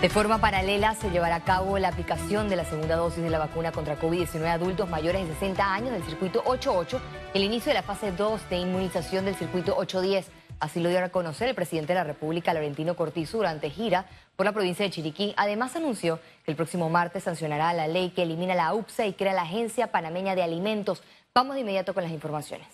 De 0.00 0.10
forma 0.10 0.38
paralela 0.38 0.94
se 0.94 1.10
llevará 1.10 1.36
a 1.36 1.44
cabo 1.44 1.78
la 1.78 1.88
aplicación 1.88 2.50
de 2.50 2.56
la 2.56 2.66
segunda 2.66 2.96
dosis 2.96 3.24
de 3.24 3.30
la 3.30 3.38
vacuna 3.38 3.72
contra 3.72 3.98
COVID-19 3.98 4.44
a 4.44 4.52
adultos 4.52 4.90
mayores 4.90 5.26
de 5.26 5.32
60 5.32 5.72
años 5.72 5.90
del 5.92 6.04
circuito 6.04 6.42
88, 6.44 7.00
el 7.32 7.42
inicio 7.42 7.70
de 7.70 7.74
la 7.74 7.82
fase 7.82 8.12
2 8.12 8.50
de 8.50 8.58
inmunización 8.58 9.24
del 9.24 9.36
circuito 9.36 9.74
810. 9.74 10.30
Así 10.60 10.80
lo 10.80 10.90
dio 10.90 11.02
a 11.02 11.08
conocer 11.08 11.48
el 11.48 11.54
presidente 11.54 11.94
de 11.94 11.98
la 11.98 12.04
República, 12.04 12.52
Laurentino 12.52 12.94
Cortizo, 12.94 13.38
durante 13.38 13.70
gira 13.70 14.04
por 14.36 14.44
la 14.44 14.52
provincia 14.52 14.84
de 14.84 14.90
Chiriquí. 14.90 15.32
Además 15.38 15.74
anunció 15.76 16.20
que 16.44 16.50
el 16.50 16.56
próximo 16.58 16.90
martes 16.90 17.24
sancionará 17.24 17.72
la 17.72 17.88
ley 17.88 18.10
que 18.10 18.24
elimina 18.24 18.54
la 18.54 18.74
UPSA 18.74 19.06
y 19.06 19.14
crea 19.14 19.32
la 19.32 19.42
Agencia 19.42 19.92
Panameña 19.92 20.34
de 20.34 20.42
Alimentos. 20.42 21.02
Vamos 21.34 21.54
de 21.54 21.62
inmediato 21.62 21.94
con 21.94 22.02
las 22.02 22.12
informaciones. 22.12 22.68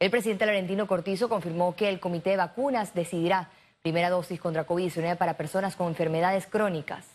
El 0.00 0.10
presidente 0.10 0.46
Laurentino 0.46 0.88
Cortizo 0.88 1.28
confirmó 1.28 1.76
que 1.76 1.88
el 1.88 2.00
comité 2.00 2.30
de 2.30 2.38
vacunas 2.38 2.92
decidirá 2.92 3.50
Primera 3.82 4.10
dosis 4.10 4.38
contra 4.40 4.66
COVID-19 4.66 5.16
para 5.16 5.36
personas 5.36 5.76
con 5.76 5.88
enfermedades 5.88 6.46
crónicas. 6.46 7.06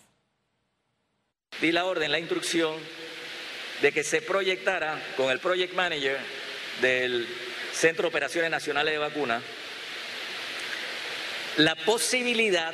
Di 1.62 1.72
la 1.72 1.86
orden, 1.86 2.12
la 2.12 2.20
instrucción 2.20 2.76
de 3.82 3.92
que 3.92 4.04
se 4.04 4.22
proyectara 4.22 5.00
con 5.16 5.30
el 5.30 5.40
Project 5.40 5.74
Manager 5.74 6.18
del 6.82 7.28
Centro 7.72 8.04
de 8.04 8.10
Operaciones 8.10 8.52
Nacionales 8.52 8.94
de 8.94 8.98
Vacunas 8.98 9.44
la 11.58 11.76
posibilidad 11.76 12.74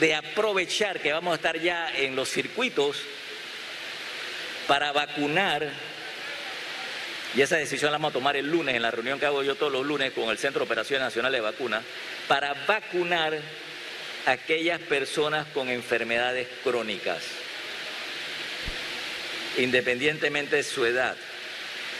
de 0.00 0.14
aprovechar 0.14 1.00
que 1.00 1.12
vamos 1.12 1.32
a 1.32 1.36
estar 1.36 1.58
ya 1.58 1.90
en 1.94 2.14
los 2.14 2.28
circuitos 2.28 3.02
para 4.68 4.92
vacunar, 4.92 5.68
y 7.34 7.40
esa 7.40 7.56
decisión 7.56 7.90
la 7.90 7.98
vamos 7.98 8.10
a 8.10 8.14
tomar 8.14 8.36
el 8.36 8.50
lunes 8.50 8.74
en 8.74 8.82
la 8.82 8.90
reunión 8.90 9.18
que 9.18 9.26
hago 9.26 9.42
yo 9.42 9.54
todos 9.54 9.72
los 9.72 9.86
lunes 9.86 10.12
con 10.12 10.28
el 10.28 10.38
Centro 10.38 10.60
de 10.60 10.66
Operaciones 10.66 11.06
Nacionales 11.06 11.38
de 11.38 11.42
Vacunas, 11.42 11.82
para 12.28 12.54
vacunar 12.66 13.38
a 14.26 14.30
aquellas 14.30 14.80
personas 14.80 15.46
con 15.48 15.68
enfermedades 15.68 16.46
crónicas, 16.62 17.22
independientemente 19.56 20.56
de 20.56 20.62
su 20.62 20.84
edad. 20.84 21.16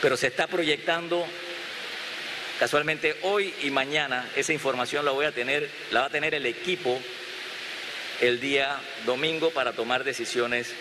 Pero 0.01 0.17
se 0.17 0.27
está 0.27 0.47
proyectando 0.47 1.25
casualmente 2.59 3.17
hoy 3.23 3.53
y 3.63 3.71
mañana 3.71 4.29
esa 4.35 4.53
información 4.53 5.03
la 5.03 5.11
voy 5.11 5.25
a 5.25 5.31
tener, 5.31 5.69
la 5.91 6.01
va 6.01 6.05
a 6.07 6.11
tener 6.11 6.35
el 6.35 6.45
equipo 6.45 7.01
el 8.21 8.39
día 8.39 8.79
domingo 9.05 9.49
para 9.49 9.73
tomar 9.73 10.03
decisiones 10.03 10.73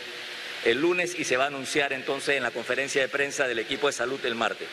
el 0.65 0.81
lunes 0.81 1.19
y 1.19 1.25
se 1.25 1.37
va 1.37 1.45
a 1.45 1.47
anunciar 1.49 1.93
entonces 1.93 2.37
en 2.37 2.43
la 2.43 2.51
conferencia 2.51 3.03
de 3.03 3.09
prensa 3.09 3.47
del 3.47 3.59
equipo 3.59 3.89
de 3.89 3.93
salud 3.93 4.21
el 4.25 4.35
martes. 4.35 4.69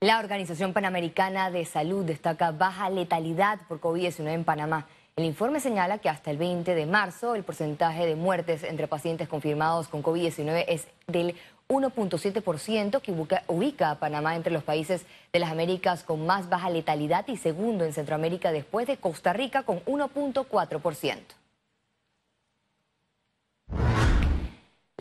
La 0.00 0.18
Organización 0.18 0.72
Panamericana 0.72 1.50
de 1.52 1.64
Salud 1.64 2.04
destaca 2.04 2.50
baja 2.50 2.90
letalidad 2.90 3.60
por 3.68 3.80
COVID-19 3.80 4.32
en 4.32 4.44
Panamá. 4.44 4.88
El 5.14 5.24
informe 5.24 5.60
señala 5.60 5.98
que 5.98 6.08
hasta 6.08 6.30
el 6.30 6.38
20 6.38 6.74
de 6.74 6.86
marzo 6.86 7.34
el 7.36 7.44
porcentaje 7.44 8.06
de 8.06 8.16
muertes 8.16 8.64
entre 8.64 8.88
pacientes 8.88 9.28
confirmados 9.28 9.86
con 9.86 10.02
COVID-19 10.02 10.64
es 10.66 10.88
del 11.06 11.36
1.7%, 11.68 13.00
que 13.00 13.12
ubica 13.46 13.90
a 13.90 14.00
Panamá 14.00 14.34
entre 14.34 14.52
los 14.52 14.64
países 14.64 15.06
de 15.32 15.38
las 15.38 15.52
Américas 15.52 16.02
con 16.02 16.26
más 16.26 16.48
baja 16.48 16.70
letalidad 16.70 17.28
y 17.28 17.36
segundo 17.36 17.84
en 17.84 17.92
Centroamérica 17.92 18.50
después 18.50 18.86
de 18.86 18.96
Costa 18.96 19.32
Rica 19.32 19.62
con 19.62 19.84
1.4%. 19.84 21.41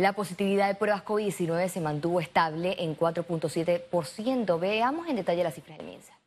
La 0.02 0.14
positividad 0.14 0.68
de 0.68 0.74
pruebas 0.74 1.06
COVID-19 1.06 1.68
se 1.68 1.80
mantuvo 1.80 2.22
estable 2.22 2.76
en 2.80 2.98
4.7%. 2.98 4.60
Veamos 4.60 5.08
en 5.08 5.16
detalle 5.16 5.44
las 5.44 5.54
cifras 5.54 5.78
del 5.78 5.86
MINSA. 5.86 6.20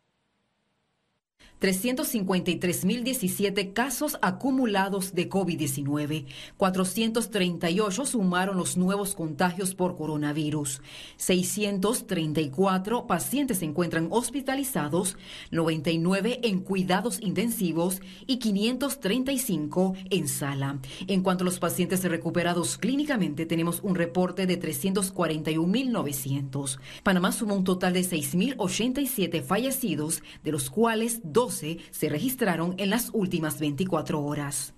353.017 1.64 3.72
casos 3.72 4.18
acumulados 4.20 5.14
de 5.14 5.30
COVID-19. 5.30 6.26
438 6.58 8.04
sumaron 8.04 8.58
los 8.58 8.76
nuevos 8.76 9.14
contagios 9.14 9.74
por 9.74 9.96
coronavirus. 9.96 10.82
634 11.16 13.06
pacientes 13.06 13.60
se 13.60 13.64
encuentran 13.64 14.08
hospitalizados, 14.10 15.16
99 15.52 16.40
en 16.42 16.60
cuidados 16.60 17.18
intensivos 17.22 18.02
y 18.26 18.40
535 18.40 19.94
en 20.10 20.28
sala. 20.28 20.80
En 21.06 21.22
cuanto 21.22 21.44
a 21.44 21.46
los 21.46 21.60
pacientes 21.60 22.04
recuperados 22.04 22.76
clínicamente, 22.76 23.46
tenemos 23.46 23.80
un 23.82 23.94
reporte 23.94 24.46
de 24.46 24.60
341.900. 24.60 26.78
Panamá 27.02 27.32
sumó 27.32 27.54
un 27.54 27.64
total 27.64 27.94
de 27.94 28.02
6.087 28.02 29.42
fallecidos, 29.42 30.22
de 30.42 30.52
los 30.52 30.68
cuales 30.68 31.20
12 31.54 31.78
se 31.90 32.08
registraron 32.08 32.74
en 32.78 32.90
las 32.90 33.10
últimas 33.12 33.60
24 33.60 34.20
horas. 34.22 34.74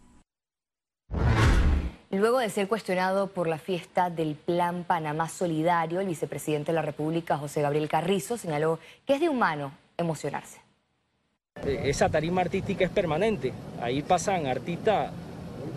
Luego 2.11 2.39
de 2.39 2.49
ser 2.51 2.69
cuestionado 2.69 3.29
por 3.29 3.49
la 3.49 3.59
fiesta 3.59 4.11
del 4.11 4.37
Plan 4.37 4.85
Panamá 4.85 5.29
Solidario, 5.29 6.01
el 6.01 6.07
vicepresidente 6.07 6.73
de 6.73 6.77
la 6.77 6.83
República, 6.83 7.37
José 7.37 7.63
Gabriel 7.63 7.89
Carrizo, 7.89 8.37
señaló 8.37 8.79
que 9.07 9.15
es 9.15 9.21
de 9.21 9.29
humano 9.29 9.73
emocionarse. 9.97 10.61
Eh, 11.65 11.83
esa 11.85 12.09
tarima 12.09 12.43
artística 12.43 12.85
es 12.85 12.91
permanente. 12.91 13.53
Ahí 13.81 14.03
pasan 14.03 14.47
artistas 14.47 15.11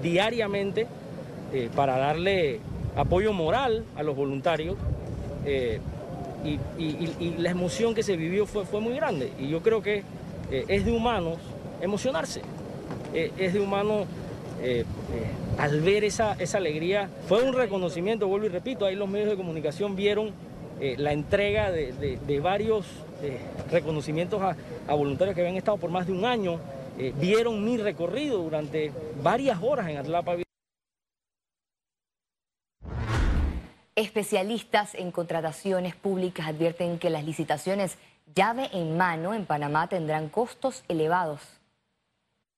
diariamente 0.04 0.88
eh, 1.52 1.70
para 1.76 1.98
darle 1.98 2.60
apoyo 2.96 3.34
moral 3.34 3.86
a 3.96 4.04
los 4.04 4.16
voluntarios. 4.16 4.78
Eh, 5.46 5.80
y, 6.46 6.58
la 7.38 7.50
emoción 7.50 7.94
que 7.94 8.04
se 8.04 8.16
vivió 8.16 8.46
fue, 8.46 8.66
fue 8.66 8.80
muy 8.80 8.94
grande. 8.94 9.34
Y 9.40 9.50
yo 9.50 9.62
creo 9.62 9.82
que 9.82 10.04
eh, 10.52 10.66
es 10.68 10.86
de 10.86 10.92
humanos 10.92 11.38
emocionarse, 11.82 12.42
eh, 13.14 13.32
es 13.38 13.54
de 13.54 13.60
humanos 13.60 14.08
eh, 14.62 14.84
al 15.58 15.82
ver 15.82 16.04
esa, 16.04 16.34
esa 16.34 16.58
alegría. 16.58 17.10
Fue 17.28 17.44
un 17.44 17.54
reconocimiento, 17.54 18.28
vuelvo 18.28 18.48
y 18.48 18.50
repito, 18.50 18.86
ahí 18.86 18.96
los 18.96 19.08
medios 19.08 19.30
de 19.30 19.38
comunicación 19.38 19.96
vieron 19.96 20.32
la 20.80 21.12
entrega 21.12 21.72
de, 21.72 22.40
varios 22.42 22.86
reconocimientos 23.70 24.42
a, 24.42 24.56
a, 24.88 24.94
voluntarios 24.94 25.36
que 25.36 25.42
habían 25.42 25.58
estado 25.58 25.76
por 25.76 25.90
más 25.90 26.08
de 26.08 26.14
un 26.14 26.24
año, 26.24 26.58
vieron 27.20 27.66
mi 27.66 27.76
recorrido 27.76 28.38
durante 28.38 28.94
varias 29.22 29.62
horas 29.62 29.90
en 29.90 29.98
Atlapa. 29.98 30.38
Especialistas 33.94 34.96
en 34.96 35.12
contrataciones 35.12 35.96
públicas 35.96 36.48
advierten 36.48 36.98
que 36.98 37.10
las 37.10 37.26
licitaciones 37.26 37.98
llave 38.36 38.70
en 38.74 38.98
mano 38.98 39.34
en 39.34 39.46
Panamá 39.46 39.88
tendrán 39.88 40.30
costos 40.30 40.84
elevados. 40.88 41.42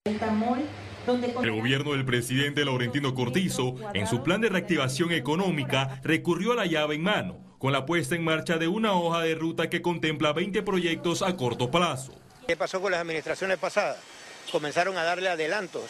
El 0.05 1.51
gobierno 1.51 1.91
del 1.91 2.05
presidente 2.05 2.65
Laurentino 2.65 3.13
Cortizo, 3.13 3.75
en 3.93 4.07
su 4.07 4.23
plan 4.23 4.41
de 4.41 4.49
reactivación 4.49 5.11
económica, 5.11 5.99
recurrió 6.03 6.53
a 6.53 6.55
la 6.55 6.65
llave 6.65 6.95
en 6.95 7.03
mano, 7.03 7.37
con 7.59 7.71
la 7.71 7.85
puesta 7.85 8.15
en 8.15 8.23
marcha 8.23 8.57
de 8.57 8.67
una 8.67 8.93
hoja 8.93 9.21
de 9.21 9.35
ruta 9.35 9.69
que 9.69 9.81
contempla 9.81 10.33
20 10.33 10.63
proyectos 10.63 11.21
a 11.21 11.35
corto 11.35 11.69
plazo. 11.69 12.13
¿Qué 12.47 12.57
pasó 12.57 12.81
con 12.81 12.91
las 12.91 13.01
administraciones 13.01 13.59
pasadas? 13.59 13.97
Comenzaron 14.51 14.97
a 14.97 15.03
darle 15.03 15.29
adelantos 15.29 15.83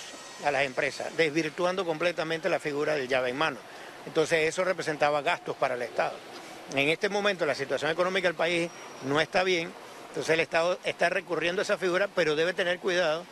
a 0.46 0.52
las 0.52 0.66
empresas, 0.66 1.16
desvirtuando 1.16 1.86
completamente 1.86 2.50
la 2.50 2.60
figura 2.60 2.96
del 2.96 3.08
llave 3.08 3.30
en 3.30 3.38
mano. 3.38 3.58
Entonces 4.06 4.48
eso 4.48 4.64
representaba 4.64 5.22
gastos 5.22 5.56
para 5.56 5.76
el 5.76 5.82
Estado. 5.84 6.16
En 6.76 6.90
este 6.90 7.10
momento 7.10 7.46
la 7.46 7.56
situación 7.56 7.92
económica 7.92 8.28
del 8.28 8.36
país 8.36 8.70
no 9.08 9.20
está 9.20 9.44
bien, 9.44 9.72
entonces 10.10 10.34
el 10.34 10.40
Estado 10.40 10.80
está 10.84 11.10
recurriendo 11.10 11.62
a 11.62 11.64
esa 11.64 11.78
figura, 11.78 12.08
pero 12.14 12.36
debe 12.36 12.54
tener 12.54 12.80
cuidado 12.80 13.26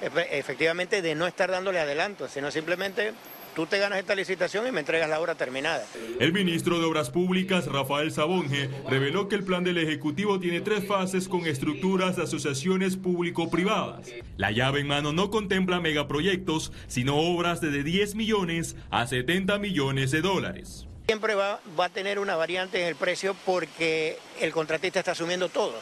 efectivamente 0.00 1.00
de 1.02 1.14
no 1.14 1.26
estar 1.26 1.50
dándole 1.50 1.78
adelanto, 1.78 2.28
sino 2.28 2.50
simplemente 2.50 3.12
tú 3.54 3.66
te 3.66 3.78
ganas 3.78 3.98
esta 3.98 4.14
licitación 4.14 4.66
y 4.66 4.72
me 4.72 4.80
entregas 4.80 5.08
la 5.08 5.20
obra 5.20 5.34
terminada. 5.34 5.84
El 6.18 6.32
ministro 6.32 6.78
de 6.78 6.86
Obras 6.86 7.10
Públicas, 7.10 7.66
Rafael 7.66 8.10
Sabonge, 8.10 8.70
reveló 8.88 9.28
que 9.28 9.36
el 9.36 9.44
plan 9.44 9.62
del 9.64 9.78
Ejecutivo 9.78 10.40
tiene 10.40 10.60
tres 10.60 10.86
fases 10.86 11.28
con 11.28 11.46
estructuras 11.46 12.16
de 12.16 12.22
asociaciones 12.22 12.96
público-privadas. 12.96 14.08
La 14.36 14.50
llave 14.50 14.80
en 14.80 14.88
mano 14.88 15.12
no 15.12 15.30
contempla 15.30 15.80
megaproyectos, 15.80 16.72
sino 16.86 17.16
obras 17.16 17.60
de 17.60 17.82
10 17.82 18.14
millones 18.14 18.76
a 18.90 19.06
70 19.06 19.58
millones 19.58 20.10
de 20.10 20.20
dólares. 20.20 20.86
Siempre 21.06 21.34
va, 21.34 21.60
a 21.78 21.88
tener 21.88 22.18
una 22.18 22.36
variante 22.36 22.80
en 22.80 22.86
el 22.86 22.96
precio 22.96 23.34
porque 23.44 24.18
el 24.40 24.52
contratista 24.52 25.00
está 25.00 25.12
asumiendo 25.12 25.48
todo. 25.48 25.74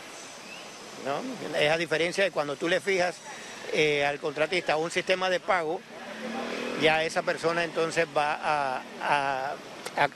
Es 1.58 1.70
a 1.70 1.76
diferencia 1.76 2.24
de 2.24 2.30
cuando 2.30 2.56
tú 2.56 2.68
le 2.68 2.80
fijas 2.80 3.16
eh, 3.72 4.04
al 4.04 4.18
contratista 4.18 4.76
un 4.76 4.90
sistema 4.90 5.30
de 5.30 5.40
pago, 5.40 5.80
ya 6.80 7.04
esa 7.04 7.22
persona 7.22 7.64
entonces 7.64 8.06
va 8.16 8.34
a, 8.34 8.82
a, 9.02 9.54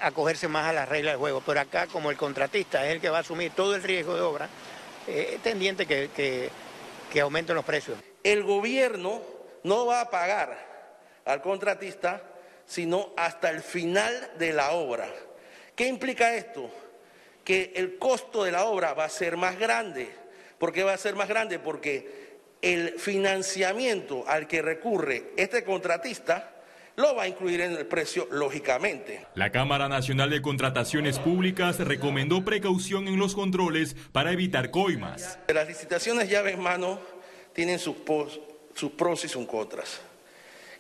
acogerse 0.01 0.49
más 0.49 0.67
a 0.67 0.73
las 0.73 0.89
reglas 0.89 1.13
del 1.13 1.21
juego. 1.21 1.43
Pero 1.45 1.61
acá, 1.61 1.87
como 1.87 2.11
el 2.11 2.17
contratista 2.17 2.87
es 2.87 2.95
el 2.95 3.01
que 3.01 3.11
va 3.11 3.19
a 3.19 3.21
asumir 3.21 3.53
todo 3.53 3.75
el 3.75 3.83
riesgo 3.83 4.15
de 4.15 4.23
obra, 4.23 4.49
eh, 5.07 5.33
es 5.35 5.43
tendiente 5.43 5.87
que, 5.87 6.11
que, 6.17 6.51
que 7.13 7.21
aumenten 7.21 7.55
los 7.55 7.65
precios. 7.65 7.99
El 8.23 8.43
gobierno 8.43 9.21
no 9.63 9.87
va 9.87 10.01
a 10.01 10.11
pagar 10.11 10.59
al 11.25 11.43
contratista 11.43 12.23
sino 12.67 13.13
hasta 13.17 13.51
el 13.51 13.63
final 13.63 14.33
de 14.39 14.53
la 14.53 14.73
obra. 14.73 15.09
¿Qué 15.75 15.87
implica 15.87 16.35
esto? 16.35 16.71
Que 17.45 17.73
el 17.77 17.99
costo 17.99 18.45
de 18.45 18.53
la 18.53 18.65
obra 18.65 18.95
va 18.95 19.05
a 19.05 19.09
ser 19.09 19.37
más 19.37 19.59
grande. 19.59 20.09
¿Por 20.59 20.73
qué 20.73 20.83
va 20.83 20.95
a 20.95 20.99
ser 20.99 21.15
más 21.15 21.29
grande? 21.29 21.59
Porque 21.59 22.39
el 22.63 22.99
financiamiento 22.99 24.25
al 24.27 24.47
que 24.47 24.63
recurre 24.63 25.33
este 25.37 25.65
contratista 25.65 26.51
lo 26.97 27.15
va 27.17 27.25
a 27.25 27.29
incluir 27.29 27.61
en 27.61 27.73
el 27.73 27.87
precio, 27.87 28.29
lógicamente. 28.31 29.27
La 29.35 29.51
Cámara 29.51 29.89
Nacional 29.89 30.31
de 30.31 30.41
Contrataciones 30.41 31.19
Públicas 31.19 31.81
recomendó 31.81 32.45
precaución 32.45 33.09
en 33.09 33.19
los 33.19 33.35
controles 33.35 33.97
para 34.13 34.33
evitar 34.33 34.71
coimas. 34.71 35.39
Las 35.49 35.67
licitaciones 35.67 36.29
llave 36.29 36.53
en 36.53 36.61
mano 36.61 37.01
tienen 37.53 37.81
sus, 37.81 37.97
sus 38.75 38.93
pros 38.93 39.25
y 39.25 39.29
sus 39.29 39.45
contras. 39.47 40.01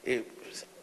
Eh, 0.05 0.25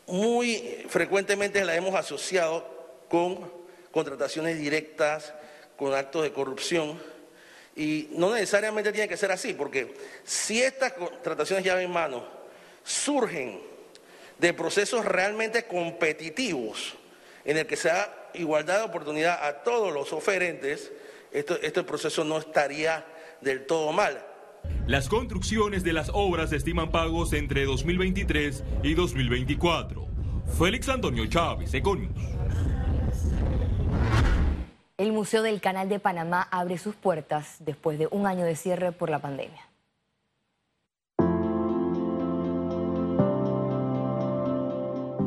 muy 0.08 0.86
frecuentemente 0.90 1.64
la 1.64 1.76
hemos 1.76 1.96
asociado 1.96 2.66
con 3.10 3.52
contrataciones 3.92 4.58
directas, 4.58 5.34
con 5.78 5.94
actos 5.94 6.24
de 6.24 6.32
corrupción. 6.32 7.02
Y 7.76 8.10
no 8.12 8.34
necesariamente 8.34 8.92
tiene 8.92 9.08
que 9.08 9.18
ser 9.18 9.32
así, 9.32 9.54
porque 9.54 9.96
si 10.24 10.62
estas 10.62 10.94
contrataciones 10.94 11.64
llave 11.64 11.84
en 11.84 11.92
mano 11.92 12.26
surgen 12.84 13.62
de 14.38 14.54
procesos 14.54 15.06
realmente 15.06 15.66
competitivos 15.66 16.96
en 17.46 17.58
el 17.58 17.68
que 17.68 17.78
se 17.78 17.90
da 17.90 18.30
igualdad 18.34 18.80
de 18.80 18.84
oportunidad 18.84 19.46
a 19.46 19.64
todos 19.64 19.94
los 19.94 20.14
oferentes, 20.14 20.92
este 21.32 21.84
proceso 21.84 22.24
no 22.24 22.40
estaría 22.40 23.06
del 23.40 23.66
todo 23.66 23.92
mal. 23.92 24.31
Las 24.88 25.08
construcciones 25.10 25.84
de 25.84 25.94
las 25.94 26.10
obras 26.14 26.52
estiman 26.52 26.90
pagos 26.90 27.34
entre 27.34 27.66
2023 27.66 28.64
y 28.84 28.96
2024. 28.96 30.08
Félix 30.58 30.90
Antonio 30.90 31.26
Chávez, 31.28 31.74
Econius. 31.74 32.12
El 34.98 35.14
Museo 35.14 35.44
del 35.44 35.62
Canal 35.62 35.88
de 35.88 36.00
Panamá 36.00 36.48
abre 36.52 36.78
sus 36.78 36.96
puertas 36.96 37.58
después 37.60 38.00
de 38.00 38.08
un 38.12 38.26
año 38.26 38.44
de 38.44 38.56
cierre 38.56 38.92
por 38.92 39.10
la 39.10 39.20
pandemia. 39.20 39.68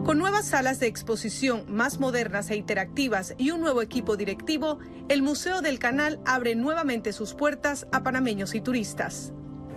Con 0.05 0.19
nuevas 0.19 0.47
salas 0.47 0.81
de 0.81 0.89
exposición 0.89 1.65
más 1.69 1.99
modernas 1.99 2.51
e 2.51 2.57
interactivas 2.57 3.35
y 3.39 3.53
un 3.53 3.61
nuevo 3.61 3.83
equipo 3.83 4.17
directivo, 4.17 4.79
el 5.09 5.23
Museo 5.23 5.63
del 5.63 5.79
Canal 5.79 6.21
abre 6.27 6.55
nuevamente 6.57 7.13
sus 7.13 7.35
puertas 7.35 7.87
a 7.93 8.03
panameños 8.03 8.55
y 8.55 8.61
turistas. 8.61 9.33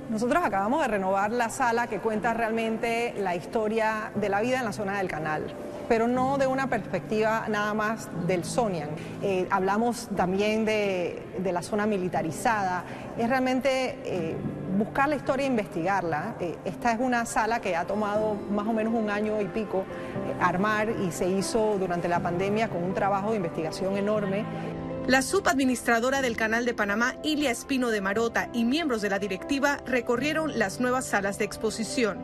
Nosotros 0.09 0.43
acabamos 0.43 0.81
de 0.81 0.87
renovar 0.87 1.31
la 1.31 1.49
sala 1.49 1.87
que 1.87 1.99
cuenta 1.99 2.33
realmente 2.33 3.13
la 3.17 3.35
historia 3.35 4.11
de 4.15 4.29
la 4.29 4.41
vida 4.41 4.59
en 4.59 4.65
la 4.65 4.73
zona 4.73 4.97
del 4.97 5.07
canal 5.07 5.53
pero 5.87 6.07
no 6.07 6.37
de 6.37 6.47
una 6.47 6.67
perspectiva 6.67 7.45
nada 7.47 7.73
más 7.73 8.09
del 8.27 8.43
Sonian. 8.43 8.89
Eh, 9.21 9.47
hablamos 9.49 10.09
también 10.15 10.65
de, 10.65 11.23
la 11.51 11.61
zona 11.61 11.85
militarizada. 11.85 12.83
Es 13.17 13.29
realmente 13.29 13.99
eh, 14.03 14.35
buscar 14.77 15.07
la 15.07 15.15
historia 15.15 15.45
e 15.45 15.47
investigarla. 15.47 16.35
Eh, 16.39 16.57
esta 16.65 16.91
es 16.91 16.99
una 16.99 17.25
sala 17.25 17.61
que 17.61 17.75
ha 17.75 17.85
tomado 17.85 18.35
más 18.51 18.67
o 18.67 18.73
menos 18.73 18.93
un 18.93 19.09
año 19.09 19.39
y 19.41 19.45
pico 19.45 19.85
armar 20.41 20.89
y 20.89 21.11
se 21.11 21.27
hizo 21.29 21.77
durante 21.79 22.07
la 22.07 22.19
pandemia 22.19 22.69
con 22.69 22.83
un 22.83 22.93
trabajo 22.93 23.31
de 23.31 23.37
investigación 23.37 23.97
enorme. 23.97 24.45
La 25.07 25.21
subadministradora 25.21 26.21
del 26.21 26.35
Canal 26.35 26.65
de 26.65 26.73
Panamá, 26.73 27.15
Ilia 27.23 27.49
Espino 27.49 27.91
de 27.91 28.01
Marota, 28.01 28.49
y 28.51 28.65
miembros 28.65 29.01
de 29.01 29.09
la 29.09 29.19
directiva 29.19 29.77
recorrieron 29.85 30.59
las 30.59 30.81
nuevas 30.81 31.05
salas 31.05 31.37
de 31.37 31.45
exposición. 31.45 32.17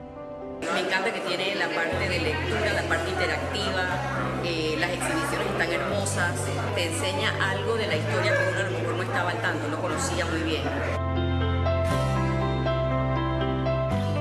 Me 0.73 0.81
encanta 0.81 1.13
que 1.13 1.21
tiene 1.21 1.55
la 1.55 1.69
parte 1.69 2.09
de 2.09 2.19
lectura, 2.19 2.73
la 2.73 2.81
parte 2.89 3.09
interactiva, 3.09 4.41
eh, 4.43 4.75
las 4.77 4.89
exhibiciones 4.89 5.47
están 5.47 5.71
hermosas, 5.71 6.33
te 6.75 6.87
enseña 6.87 7.51
algo 7.51 7.75
de 7.77 7.87
la 7.87 7.95
historia 7.95 8.33
que 8.33 8.49
uno 8.49 8.59
a 8.59 8.63
lo 8.63 8.77
mejor 8.77 8.95
no 8.97 9.03
estaba 9.03 9.29
al 9.31 9.41
tanto, 9.41 9.67
no 9.69 9.81
conocía 9.81 10.25
muy 10.25 10.41
bien. 10.41 10.63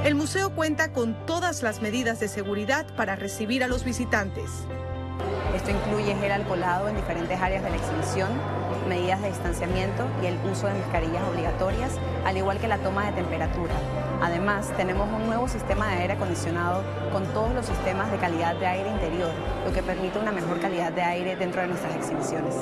El 0.05 0.15
museo 0.15 0.55
cuenta 0.55 0.93
con 0.93 1.27
todas 1.27 1.65
las 1.65 1.83
medidas 1.83 2.21
de 2.21 2.29
seguridad 2.29 2.87
para 2.95 3.17
recibir 3.17 3.65
a 3.65 3.67
los 3.67 3.83
visitantes. 3.83 4.51
Esto 5.55 5.71
incluye 5.71 6.17
gel 6.17 6.33
alcoholado 6.33 6.89
en 6.89 6.97
diferentes 6.97 7.41
áreas 7.41 7.63
de 7.63 7.71
la 7.71 7.77
exhibición, 7.77 8.31
medidas 8.89 9.21
de 9.21 9.29
distanciamiento 9.29 10.07
y 10.23 10.27
el 10.27 10.37
uso 10.51 10.67
de 10.67 10.75
mascarillas 10.75 11.23
obligatorias, 11.29 11.93
al 12.25 12.37
igual 12.37 12.59
que 12.59 12.69
la 12.69 12.79
toma 12.79 13.07
de 13.07 13.13
temperatura. 13.13 13.75
Además, 14.23 14.73
tenemos 14.77 15.09
un 15.13 15.27
nuevo 15.27 15.49
sistema 15.49 15.89
de 15.89 16.03
aire 16.03 16.15
acondicionado 16.15 16.83
con 17.13 17.25
todos 17.35 17.53
los 17.55 17.67
sistemas 17.67 18.11
de 18.11 18.19
calidad 18.19 18.57
de 18.57 18.67
aire 18.67 18.91
interior, 18.91 19.31
lo 19.65 19.73
que 19.73 19.83
permite 19.83 20.19
una 20.19 20.33
mejor 20.33 20.59
calidad 20.61 20.93
de 20.93 21.03
aire 21.03 21.37
dentro 21.37 21.61
de 21.61 21.69
nuestras 21.69 21.97
exhibiciones. 21.97 22.55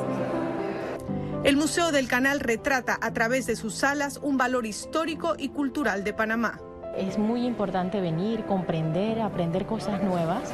El 1.45 1.57
Museo 1.57 1.93
del 1.93 2.09
Canal 2.09 2.41
retrata 2.41 2.99
a 3.01 3.13
través 3.13 3.47
de 3.47 3.57
sus 3.57 3.75
salas 3.75 4.19
un 4.23 4.37
valor 4.37 4.67
histórico 4.67 5.37
y 5.39 5.51
cultural 5.51 6.05
de 6.05 6.13
Panamá. 6.13 6.61
Es 6.97 7.19
muy 7.19 7.47
importante 7.47 8.01
venir, 8.01 8.45
comprender, 8.45 9.21
aprender 9.21 9.65
cosas 9.65 10.03
nuevas 10.03 10.53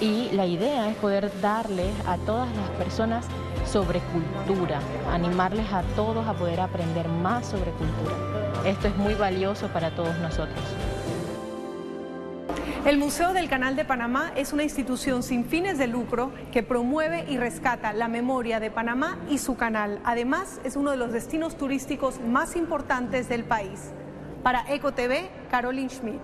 y 0.00 0.30
la 0.32 0.46
idea 0.46 0.88
es 0.88 0.96
poder 0.96 1.30
darles 1.40 1.92
a 2.06 2.16
todas 2.18 2.48
las 2.56 2.68
personas 2.70 3.26
sobre 3.66 4.00
cultura, 4.00 4.80
animarles 5.10 5.72
a 5.72 5.82
todos 5.96 6.26
a 6.26 6.34
poder 6.34 6.60
aprender 6.60 7.08
más 7.08 7.46
sobre 7.46 7.70
cultura. 7.72 8.14
Esto 8.64 8.88
es 8.88 8.96
muy 8.96 9.14
valioso 9.14 9.68
para 9.68 9.94
todos 9.94 10.16
nosotros. 10.18 10.58
El 12.84 12.98
Museo 12.98 13.32
del 13.32 13.48
Canal 13.48 13.76
de 13.76 13.86
Panamá 13.86 14.32
es 14.36 14.52
una 14.52 14.62
institución 14.62 15.22
sin 15.22 15.46
fines 15.46 15.78
de 15.78 15.86
lucro 15.86 16.32
que 16.52 16.62
promueve 16.62 17.24
y 17.30 17.38
rescata 17.38 17.94
la 17.94 18.08
memoria 18.08 18.60
de 18.60 18.70
Panamá 18.70 19.18
y 19.30 19.38
su 19.38 19.56
canal. 19.56 20.00
Además, 20.04 20.60
es 20.64 20.76
uno 20.76 20.90
de 20.90 20.98
los 20.98 21.10
destinos 21.10 21.56
turísticos 21.56 22.20
más 22.20 22.56
importantes 22.56 23.26
del 23.30 23.44
país. 23.44 23.92
Para 24.42 24.70
EcoTV, 24.70 25.30
Caroline 25.50 25.88
Schmidt. 25.88 26.20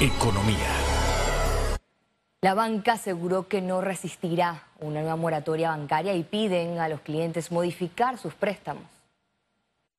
Economía. 0.00 0.76
La 2.40 2.54
banca 2.54 2.92
aseguró 2.92 3.48
que 3.48 3.60
no 3.60 3.80
resistirá 3.80 4.62
una 4.78 5.00
nueva 5.00 5.16
moratoria 5.16 5.70
bancaria 5.70 6.14
y 6.14 6.22
piden 6.22 6.78
a 6.78 6.88
los 6.88 7.00
clientes 7.00 7.50
modificar 7.50 8.16
sus 8.16 8.32
préstamos. 8.32 8.84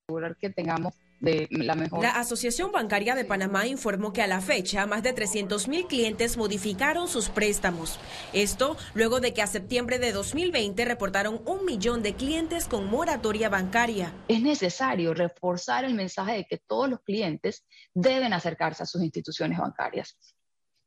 Asegurar 0.08 0.38
que 0.38 0.52
tengamos 0.52 0.94
la 1.22 1.76
mejor. 1.76 2.02
La 2.02 2.12
Asociación 2.12 2.72
Bancaria 2.72 3.16
de 3.16 3.26
Panamá 3.26 3.68
informó 3.68 4.14
que 4.14 4.22
a 4.22 4.28
la 4.28 4.42
fecha 4.42 4.86
más 4.86 5.04
de 5.04 5.14
300 5.14 5.68
mil 5.68 5.86
clientes 5.88 6.38
modificaron 6.38 7.08
sus 7.08 7.30
préstamos. 7.30 8.00
Esto 8.34 8.78
luego 8.94 9.20
de 9.20 9.34
que 9.34 9.42
a 9.42 9.48
septiembre 9.48 10.00
de 10.00 10.12
2020 10.12 10.86
reportaron 10.86 11.42
un 11.46 11.66
millón 11.66 12.04
de 12.04 12.16
clientes 12.16 12.68
con 12.68 12.86
moratoria 12.86 13.50
bancaria. 13.50 14.14
Es 14.28 14.42
necesario 14.42 15.14
reforzar 15.14 15.86
el 15.86 15.94
mensaje 15.94 16.34
de 16.34 16.46
que 16.46 16.58
todos 16.58 16.90
los 16.90 17.02
clientes 17.02 17.66
deben 17.94 18.34
acercarse 18.34 18.84
a 18.84 18.86
sus 18.86 19.02
instituciones 19.02 19.60
bancarias 19.60 20.18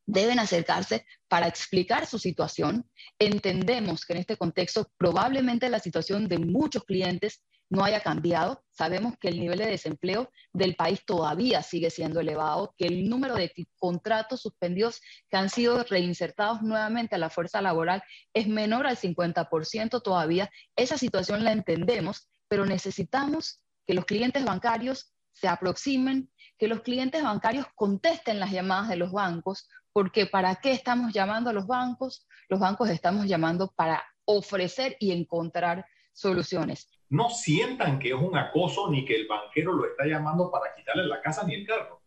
deben 0.07 0.39
acercarse 0.39 1.07
para 1.29 1.47
explicar 1.47 2.07
su 2.07 2.19
situación. 2.19 2.89
Entendemos 3.19 4.05
que 4.05 4.15
en 4.15 4.21
este 4.21 4.37
contexto 4.37 4.91
probablemente 4.99 5.69
la 5.69 5.79
situación 5.79 6.29
de 6.29 6.39
muchos 6.39 6.85
clientes 6.85 7.43
no 7.73 7.83
haya 7.83 8.00
cambiado. 8.00 8.62
Sabemos 8.71 9.14
que 9.19 9.29
el 9.29 9.41
nivel 9.41 9.59
de 9.59 9.67
desempleo 9.67 10.31
del 10.52 10.76
país 10.76 11.02
todavía 11.07 11.62
sigue 11.62 11.88
siendo 11.88 12.21
elevado, 12.21 12.75
que 12.76 12.87
el 12.87 13.09
número 13.09 13.35
de 13.35 13.50
contratos 13.79 14.43
suspendidos 14.43 15.00
que 15.31 15.38
han 15.38 15.49
sido 15.49 15.83
reinsertados 15.85 16.61
nuevamente 16.61 17.14
a 17.14 17.19
la 17.19 17.31
fuerza 17.31 17.62
laboral 17.62 18.02
es 18.35 18.47
menor 18.47 18.87
al 18.87 18.99
50% 18.99 20.02
todavía. 20.02 20.50
Esa 20.76 20.99
situación 20.99 21.45
la 21.45 21.52
entendemos, 21.52 22.29
pero 22.47 22.67
necesitamos 22.67 23.64
que 23.87 23.95
los 23.95 24.05
clientes 24.05 24.45
bancarios 24.45 25.14
se 25.33 25.49
aproximen, 25.49 26.31
que 26.59 26.69
los 26.69 26.83
clientes 26.83 27.23
bancarios 27.23 27.64
contesten 27.75 28.38
las 28.38 28.52
llamadas 28.52 28.91
de 28.91 28.97
los 28.97 29.12
bancos, 29.12 29.67
porque 29.95 30.26
¿para 30.26 30.57
qué 30.57 30.73
estamos 30.73 31.14
llamando 31.14 31.49
a 31.49 31.55
los 31.55 31.67
bancos? 31.67 32.26
Los 32.50 32.61
bancos 32.61 32.91
estamos 32.91 33.26
llamando 33.26 33.73
para 33.75 34.05
ofrecer 34.26 34.95
y 35.00 35.12
encontrar 35.12 35.87
soluciones. 36.12 36.87
No 37.12 37.28
sientan 37.28 37.99
que 37.99 38.09
es 38.09 38.14
un 38.14 38.38
acoso 38.38 38.90
ni 38.90 39.04
que 39.04 39.14
el 39.14 39.26
banquero 39.26 39.75
lo 39.75 39.85
está 39.85 40.07
llamando 40.07 40.50
para 40.50 40.75
quitarle 40.75 41.04
la 41.04 41.21
casa 41.21 41.45
ni 41.45 41.54
el 41.54 41.66
carro. 41.66 42.00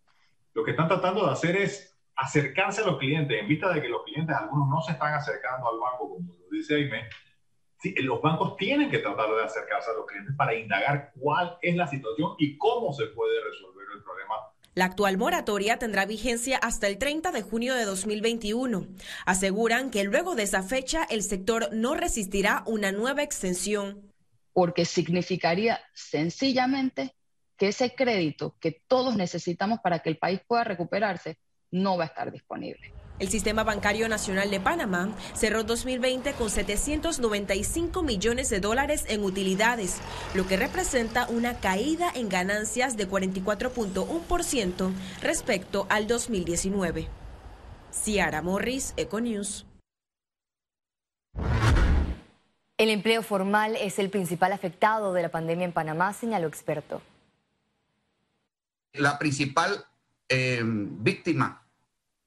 Lo 0.54 0.64
que 0.64 0.72
están 0.72 0.88
tratando 0.88 1.24
de 1.24 1.32
hacer 1.32 1.56
es 1.58 1.96
acercarse 2.16 2.82
a 2.82 2.88
los 2.88 2.98
clientes, 2.98 3.40
en 3.40 3.48
vista 3.48 3.72
de 3.72 3.84
que 3.84 3.88
los 3.88 4.04
clientes, 4.04 4.36
algunos 4.36 4.68
no 4.68 4.82
se 4.82 4.94
están 4.94 5.14
acercando 5.14 5.70
al 5.70 5.78
banco, 5.78 6.10
como 6.10 6.34
lo 6.34 6.50
dice 6.50 6.74
Aime, 6.74 7.08
los 7.98 8.20
bancos 8.20 8.58
tienen 8.58 8.90
que 8.90 8.98
tratar 8.98 9.30
de 9.30 9.44
acercarse 9.44 9.92
a 9.92 9.94
los 9.94 10.08
clientes 10.08 10.34
para 10.36 10.56
indagar 10.56 11.12
cuál 11.20 11.56
es 11.62 11.76
la 11.76 11.86
situación 11.86 12.32
y 12.40 12.58
cómo 12.58 12.92
se 12.92 13.06
puede 13.08 13.44
resolver 13.44 13.86
el 13.96 14.02
problema 14.02 14.34
la 14.74 14.86
actual 14.86 15.18
moratoria 15.18 15.78
tendrá 15.78 16.06
vigencia 16.06 16.58
hasta 16.58 16.88
el 16.88 16.98
30 16.98 17.32
de 17.32 17.42
junio 17.44 17.76
de 17.76 17.86
2021. 17.86 18.88
Aseguran 19.26 19.90
que 19.90 20.04
luego 20.04 20.36
de 20.36 20.44
esa 20.44 20.64
fecha 20.64 21.06
el 21.10 21.24
sector 21.24 21.70
no 21.72 21.96
resistirá 21.96 22.62
una 22.66 22.92
nueva 22.92 23.24
extensión. 23.24 24.15
Porque 24.56 24.86
significaría 24.86 25.82
sencillamente 25.94 27.14
que 27.58 27.68
ese 27.68 27.94
crédito 27.94 28.56
que 28.60 28.82
todos 28.88 29.16
necesitamos 29.16 29.80
para 29.84 30.00
que 30.00 30.10
el 30.10 30.18
país 30.18 30.40
pueda 30.48 30.64
recuperarse 30.64 31.38
no 31.72 31.98
va 31.98 32.06
a 32.06 32.08
estar 32.08 32.32
disponible. 32.32 32.94
El 33.20 33.30
Sistema 33.30 33.64
Bancario 33.64 34.10
Nacional 34.10 34.50
de 34.52 34.60
Panamá 34.60 35.16
cerró 35.34 35.64
2020 35.64 36.34
con 36.34 36.50
795 36.50 38.02
millones 38.02 38.50
de 38.50 38.60
dólares 38.60 39.06
en 39.08 39.24
utilidades, 39.24 40.00
lo 40.34 40.48
que 40.48 40.58
representa 40.58 41.28
una 41.28 41.60
caída 41.60 42.12
en 42.14 42.28
ganancias 42.28 42.98
de 42.98 43.08
44.1% 43.10 44.92
respecto 45.22 45.86
al 45.90 46.08
2019. 46.08 47.08
Ciara 47.92 48.42
Morris, 48.42 48.94
Econews. 48.98 49.66
El 52.86 52.92
empleo 52.92 53.24
formal 53.24 53.76
es 53.78 53.98
el 53.98 54.12
principal 54.12 54.54
afectado 54.54 55.12
de 55.12 55.24
la 55.24 55.30
pandemia 55.30 55.66
en 55.66 55.72
Panamá, 55.72 56.14
señaló 56.14 56.48
experto. 56.48 57.02
La 58.94 59.18
principal 59.18 59.84
eh, 60.30 60.62
víctima 60.64 61.66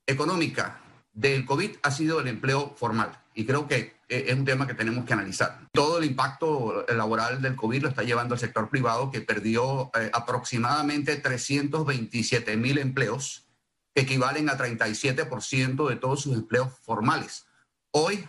económica 0.04 0.80
del 1.12 1.46
COVID 1.46 1.76
ha 1.80 1.92
sido 1.92 2.18
el 2.18 2.26
empleo 2.26 2.74
formal 2.74 3.16
y 3.34 3.46
creo 3.46 3.68
que 3.68 3.98
eh, 4.08 4.24
es 4.26 4.34
un 4.34 4.44
tema 4.44 4.66
que 4.66 4.74
tenemos 4.74 5.04
que 5.04 5.12
analizar. 5.12 5.60
Todo 5.70 5.98
el 5.98 6.06
impacto 6.06 6.84
laboral 6.88 7.40
del 7.40 7.54
COVID 7.54 7.82
lo 7.82 7.88
está 7.90 8.02
llevando 8.02 8.34
el 8.34 8.40
sector 8.40 8.68
privado 8.68 9.12
que 9.12 9.20
perdió 9.20 9.92
eh, 9.94 10.10
aproximadamente 10.12 11.14
327 11.18 12.56
mil 12.56 12.78
empleos, 12.78 13.46
que 13.94 14.02
equivalen 14.02 14.50
a 14.50 14.58
37% 14.58 15.88
de 15.88 15.94
todos 15.94 16.20
sus 16.20 16.34
empleos 16.34 16.72
formales. 16.80 17.46
Hoy 17.92 18.26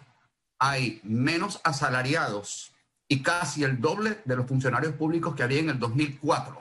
hay 0.60 1.00
menos 1.04 1.62
asalariados 1.63 2.74
y 3.08 3.24
casi 3.24 3.63
el 3.63 3.82
doble 3.82 4.20
de 4.25 4.36
los 4.36 4.46
funcionarios 4.46 4.94
públicos 4.94 5.36
que 5.36 5.44
había 5.44 5.60
en 5.60 5.70
el 5.70 5.80
2004. 5.80 6.60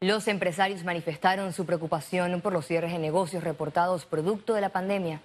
Los 0.00 0.26
empresarios 0.26 0.82
manifestaron 0.82 1.52
su 1.52 1.64
preocupación 1.64 2.40
por 2.40 2.52
los 2.52 2.66
cierres 2.66 2.90
de 2.90 2.98
negocios 2.98 3.44
reportados 3.44 4.04
producto 4.04 4.52
de 4.52 4.60
la 4.60 4.70
pandemia. 4.70 5.22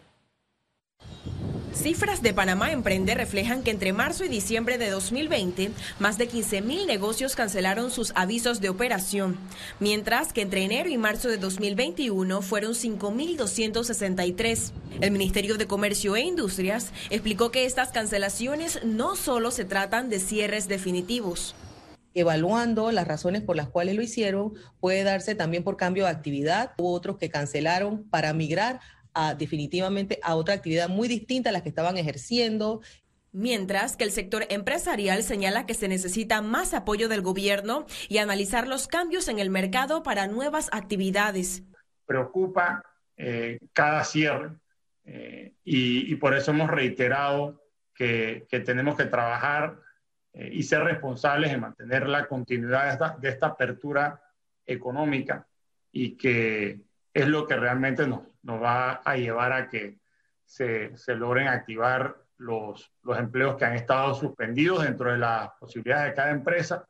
Cifras 1.78 2.24
de 2.24 2.34
Panamá 2.34 2.72
Emprende 2.72 3.14
reflejan 3.14 3.62
que 3.62 3.70
entre 3.70 3.94
marzo 3.94 4.26
y 4.26 4.30
diciembre 4.30 4.80
de 4.80 4.90
2020, 4.90 5.70
más 6.00 6.18
de 6.18 6.28
15.000 6.28 6.88
negocios 6.88 7.36
cancelaron 7.36 7.92
sus 7.92 8.14
avisos 8.16 8.60
de 8.62 8.70
operación, 8.70 9.38
mientras 9.80 10.34
que 10.34 10.42
entre 10.42 10.64
enero 10.64 10.90
y 10.90 10.98
marzo 10.98 11.30
de 11.30 11.38
2021 11.38 12.42
fueron 12.42 12.74
5.263. 12.74 14.72
El 15.02 15.12
Ministerio 15.12 15.58
de 15.60 15.68
Comercio 15.68 16.16
e 16.16 16.22
Industrias 16.22 16.92
explicó 17.12 17.52
que 17.52 17.66
estas 17.66 17.90
cancelaciones 17.90 18.84
no 18.84 19.16
solo 19.16 19.52
se 19.52 19.64
tratan 19.64 20.10
de 20.10 20.20
cierres 20.20 20.68
definitivos 20.68 21.54
evaluando 22.20 22.92
las 22.92 23.08
razones 23.08 23.44
por 23.44 23.56
las 23.56 23.70
cuales 23.70 23.96
lo 23.96 24.02
hicieron, 24.02 24.54
puede 24.80 25.04
darse 25.04 25.36
también 25.36 25.64
por 25.64 25.78
cambio 25.78 26.06
de 26.06 26.10
actividad. 26.10 26.72
Hubo 26.80 26.92
otros 26.92 27.18
que 27.18 27.30
cancelaron 27.30 28.06
para 28.10 28.34
migrar 28.34 28.80
a, 29.18 29.36
definitivamente 29.36 30.20
a 30.22 30.36
otra 30.36 30.54
actividad 30.54 30.90
muy 30.90 31.08
distinta 31.08 31.50
a 31.50 31.54
las 31.54 31.64
que 31.64 31.70
estaban 31.70 31.98
ejerciendo. 31.98 32.82
Mientras 33.32 33.98
que 33.98 34.04
el 34.04 34.12
sector 34.12 34.46
empresarial 34.50 35.24
señala 35.24 35.66
que 35.66 35.74
se 35.74 35.88
necesita 35.88 36.42
más 36.42 36.74
apoyo 36.74 37.10
del 37.10 37.22
gobierno 37.22 37.86
y 38.08 38.20
analizar 38.20 38.68
los 38.68 38.88
cambios 38.88 39.28
en 39.28 39.40
el 39.40 39.50
mercado 39.50 40.04
para 40.04 40.28
nuevas 40.28 40.70
actividades. 40.72 41.64
Preocupa 42.06 42.84
eh, 43.18 43.60
cada 43.74 44.04
cierre 44.04 44.52
eh, 45.06 45.54
y, 45.64 46.16
por 46.16 46.36
eso 46.36 46.52
hemos 46.52 46.70
reiterado 46.70 47.62
que, 47.94 48.46
que 48.50 48.60
tenemos 48.60 48.96
que 48.96 49.06
trabajar 49.06 49.80
eh, 50.38 50.52
y 50.54 50.62
ser 50.62 50.84
responsables 50.84 51.52
en 51.52 51.62
mantener 51.62 52.08
la 52.08 52.28
continuidad 52.28 53.18
de 53.18 53.30
esta, 53.30 53.48
apertura 53.48 54.22
económica 54.68 55.48
y 55.92 56.16
que 56.16 56.82
es 57.18 57.28
lo 57.28 57.48
que 57.48 57.56
realmente 57.56 58.08
nos, 58.08 58.22
nos 58.44 58.62
va 58.62 59.02
a 59.04 59.16
llevar 59.16 59.52
a 59.54 59.68
que 59.68 59.98
se, 60.46 60.96
se 60.96 61.16
logren 61.16 61.48
activar 61.48 62.16
los, 62.38 62.92
los 63.04 63.18
empleos 63.18 63.56
que 63.56 63.66
han 63.66 63.74
estado 63.74 64.14
suspendidos 64.14 64.84
dentro 64.84 65.12
de 65.12 65.18
las 65.18 65.50
posibilidades 65.60 66.12
de 66.12 66.16
cada 66.16 66.32
empresa 66.32 66.88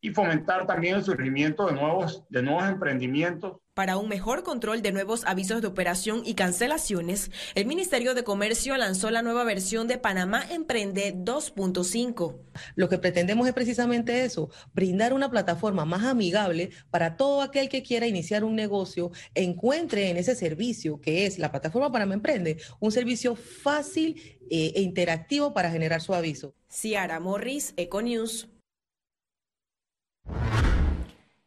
y 0.00 0.10
fomentar 0.10 0.66
también 0.66 0.96
el 0.96 1.04
surgimiento 1.04 1.66
de 1.66 1.72
nuevos, 1.72 2.24
de 2.28 2.42
nuevos 2.42 2.68
emprendimientos 2.68 3.58
para 3.78 3.96
un 3.96 4.08
mejor 4.08 4.42
control 4.42 4.82
de 4.82 4.90
nuevos 4.90 5.24
avisos 5.24 5.62
de 5.62 5.68
operación 5.68 6.22
y 6.24 6.34
cancelaciones, 6.34 7.30
el 7.54 7.64
Ministerio 7.64 8.12
de 8.14 8.24
Comercio 8.24 8.76
lanzó 8.76 9.08
la 9.12 9.22
nueva 9.22 9.44
versión 9.44 9.86
de 9.86 9.98
Panamá 9.98 10.44
Emprende 10.50 11.14
2.5. 11.14 12.40
Lo 12.74 12.88
que 12.88 12.98
pretendemos 12.98 13.46
es 13.46 13.54
precisamente 13.54 14.24
eso, 14.24 14.50
brindar 14.74 15.12
una 15.12 15.30
plataforma 15.30 15.84
más 15.84 16.02
amigable 16.02 16.70
para 16.90 17.16
todo 17.16 17.40
aquel 17.40 17.68
que 17.68 17.84
quiera 17.84 18.08
iniciar 18.08 18.42
un 18.42 18.56
negocio, 18.56 19.12
encuentre 19.36 20.10
en 20.10 20.16
ese 20.16 20.34
servicio 20.34 21.00
que 21.00 21.26
es 21.26 21.38
la 21.38 21.52
plataforma 21.52 21.92
Panamá 21.92 22.14
Emprende, 22.14 22.56
un 22.80 22.90
servicio 22.90 23.36
fácil 23.36 24.40
eh, 24.50 24.72
e 24.74 24.80
interactivo 24.82 25.54
para 25.54 25.70
generar 25.70 26.00
su 26.00 26.14
aviso. 26.14 26.52
Ciara 26.68 27.20
Morris, 27.20 27.74
Econews. 27.76 28.48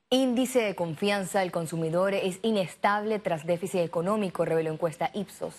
Índice 0.10 0.60
de 0.60 0.76
confianza 0.76 1.40
del 1.40 1.52
consumidor 1.52 2.14
es 2.14 2.40
inestable 2.42 3.20
tras 3.20 3.46
déficit 3.46 3.80
económico, 3.80 4.44
reveló 4.44 4.72
encuesta 4.72 5.10
Ipsos. 5.14 5.54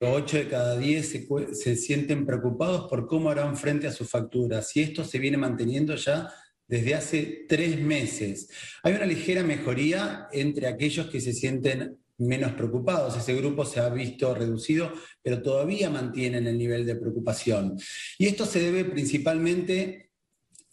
Ocho 0.00 0.36
de 0.36 0.48
cada 0.48 0.78
diez 0.78 1.10
se, 1.10 1.26
se, 1.52 1.74
sienten 1.74 2.24
preocupados 2.24 2.88
por 2.88 3.08
cómo 3.08 3.30
harán 3.30 3.56
frente 3.56 3.88
a 3.88 3.92
sus 3.92 4.08
facturas 4.08 4.76
y 4.76 4.82
esto 4.82 5.02
se 5.02 5.18
viene 5.18 5.36
manteniendo 5.38 5.96
ya 5.96 6.32
desde 6.68 6.94
hace 6.94 7.46
tres 7.48 7.80
meses. 7.80 8.48
Hay 8.84 8.94
una 8.94 9.06
ligera 9.06 9.42
mejoría 9.42 10.28
entre 10.30 10.68
aquellos 10.68 11.08
que 11.08 11.20
se 11.20 11.32
sienten 11.32 11.98
menos 12.18 12.52
preocupados. 12.52 13.16
Ese 13.16 13.34
grupo 13.34 13.64
se 13.64 13.80
ha 13.80 13.88
visto 13.88 14.34
reducido, 14.34 14.92
pero 15.22 15.42
todavía 15.42 15.88
mantienen 15.90 16.46
el 16.46 16.58
nivel 16.58 16.84
de 16.84 16.96
preocupación. 16.96 17.78
Y 18.18 18.26
esto 18.26 18.44
se 18.44 18.60
debe 18.60 18.84
principalmente 18.84 20.07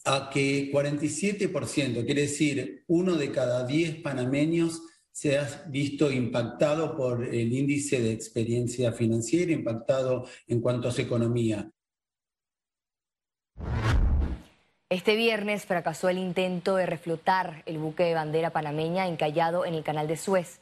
a 0.05 0.29
que 0.29 0.71
47%, 0.71 2.05
quiere 2.05 2.21
decir 2.21 2.83
uno 2.87 3.15
de 3.15 3.31
cada 3.31 3.65
10 3.65 4.01
panameños 4.01 4.81
se 5.11 5.37
ha 5.37 5.63
visto 5.67 6.11
impactado 6.11 6.95
por 6.95 7.23
el 7.23 7.53
índice 7.53 8.01
de 8.01 8.11
experiencia 8.11 8.91
financiera, 8.91 9.51
impactado 9.51 10.27
en 10.47 10.61
cuanto 10.61 10.89
a 10.89 10.91
su 10.91 11.01
economía. 11.01 11.71
Este 14.89 15.15
viernes 15.15 15.65
fracasó 15.65 16.09
el 16.09 16.19
intento 16.19 16.75
de 16.75 16.85
reflotar 16.85 17.63
el 17.65 17.79
buque 17.79 18.03
de 18.03 18.13
bandera 18.13 18.51
panameña 18.51 19.07
encallado 19.07 19.65
en 19.65 19.73
el 19.73 19.83
canal 19.83 20.07
de 20.07 20.17
Suez. 20.17 20.59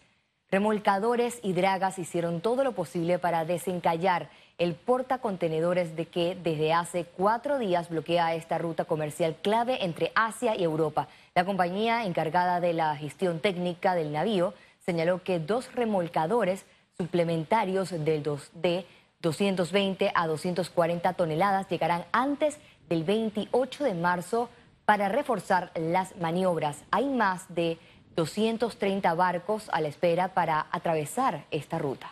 Remolcadores 0.49 1.39
y 1.43 1.53
dragas 1.53 1.99
hicieron 1.99 2.39
todo 2.39 2.63
lo 2.63 2.73
posible 2.73 3.19
para 3.19 3.43
desencallar 3.43 4.29
el 4.57 4.75
portacontenedores 4.75 5.95
de 5.95 6.05
que 6.05 6.35
desde 6.41 6.73
hace 6.73 7.05
cuatro 7.05 7.57
días 7.57 7.89
bloquea 7.89 8.35
esta 8.35 8.57
ruta 8.57 8.85
comercial 8.85 9.35
clave 9.41 9.83
entre 9.83 10.11
Asia 10.15 10.55
y 10.55 10.63
Europa. 10.63 11.07
La 11.35 11.45
compañía 11.45 12.05
encargada 12.05 12.59
de 12.59 12.73
la 12.73 12.95
gestión 12.95 13.39
técnica 13.39 13.95
del 13.95 14.11
navío 14.11 14.53
señaló 14.85 15.23
que 15.23 15.39
dos 15.39 15.73
remolcadores 15.73 16.65
suplementarios 16.97 17.89
del 17.89 18.21
2 18.21 18.51
de 18.55 18.85
220 19.21 20.11
a 20.13 20.27
240 20.27 21.13
toneladas 21.13 21.67
llegarán 21.69 22.05
antes 22.11 22.59
del 22.89 23.03
28 23.03 23.83
de 23.85 23.93
marzo 23.95 24.49
para 24.85 25.09
reforzar 25.09 25.71
las 25.75 26.15
maniobras. 26.17 26.83
Hay 26.91 27.05
más 27.05 27.45
de 27.55 27.79
230 28.15 29.13
barcos 29.15 29.69
a 29.71 29.81
la 29.81 29.87
espera 29.87 30.33
para 30.33 30.67
atravesar 30.71 31.45
esta 31.51 31.79
ruta. 31.79 32.11